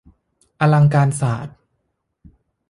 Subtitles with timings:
[0.61, 1.57] อลังการศาสตร์